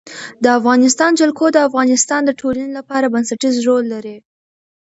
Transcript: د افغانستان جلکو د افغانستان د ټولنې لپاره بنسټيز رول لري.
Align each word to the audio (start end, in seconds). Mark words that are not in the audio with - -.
د 0.43 0.45
افغانستان 0.59 1.11
جلکو 1.19 1.45
د 1.51 1.57
افغانستان 1.67 2.21
د 2.25 2.31
ټولنې 2.41 2.71
لپاره 2.77 3.11
بنسټيز 3.13 3.55
رول 3.67 3.83
لري. 3.93 4.17